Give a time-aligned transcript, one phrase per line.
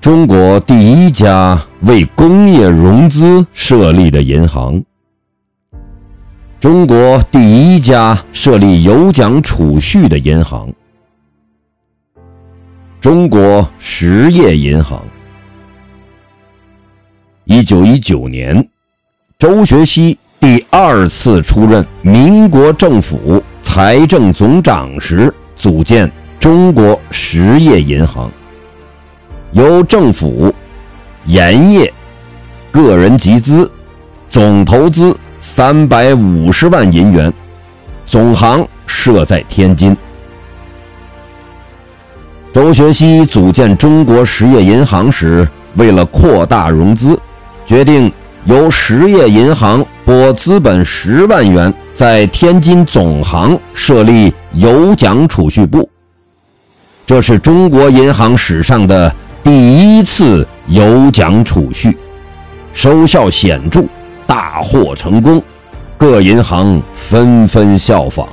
[0.00, 4.82] 中国第一家为工业融资设立的银行，
[6.58, 7.38] 中国第
[7.76, 10.72] 一家设立有奖储蓄的银行——
[12.98, 15.04] 中国实业银行。
[17.44, 18.66] 一九一九年，
[19.38, 28.30] 周学熙第二次出任民国政府财政总长时，组建中国实业银行。
[29.52, 30.54] 由政府、
[31.26, 31.92] 盐业、
[32.70, 33.68] 个人集资，
[34.28, 37.32] 总投资三百五十万银元，
[38.06, 39.96] 总行设在天津。
[42.52, 47.18] 周学熙组建中国实业银行时，为了扩大融资，
[47.66, 48.12] 决定
[48.44, 55.90] 由实业银行拨资本十万元，在天津总行设立有奖储蓄部。
[57.04, 59.12] 这是中国银行史上的。
[59.42, 61.96] 第一次有奖储蓄，
[62.74, 63.82] 收效显著，
[64.26, 65.42] 大获成功，
[65.96, 68.28] 各银行纷纷效仿。